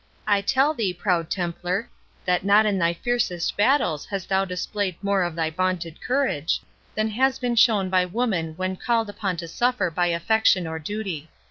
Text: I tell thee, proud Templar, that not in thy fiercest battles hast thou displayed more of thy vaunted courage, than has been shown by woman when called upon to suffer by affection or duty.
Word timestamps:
I 0.25 0.41
tell 0.41 0.73
thee, 0.73 0.95
proud 0.95 1.29
Templar, 1.29 1.87
that 2.25 2.43
not 2.43 2.65
in 2.65 2.79
thy 2.79 2.91
fiercest 2.91 3.55
battles 3.55 4.07
hast 4.07 4.29
thou 4.29 4.45
displayed 4.45 4.95
more 5.03 5.21
of 5.21 5.35
thy 5.35 5.51
vaunted 5.51 6.01
courage, 6.01 6.59
than 6.95 7.09
has 7.09 7.37
been 7.37 7.55
shown 7.55 7.87
by 7.87 8.05
woman 8.05 8.55
when 8.55 8.77
called 8.77 9.11
upon 9.11 9.37
to 9.37 9.47
suffer 9.47 9.91
by 9.91 10.07
affection 10.07 10.65
or 10.65 10.79
duty. 10.79 11.29